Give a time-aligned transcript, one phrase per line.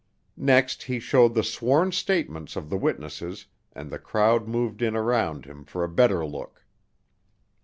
[0.35, 5.45] Next he showed the sworn statements of the witnesses and the crowd moved in around
[5.45, 6.65] him for a better look.